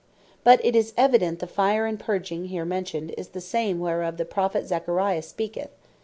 [0.43, 4.25] But it is evident the Fire and Purging here mentioned, is the same whereof the
[4.25, 5.71] Prophet Zachary speaketh (chap.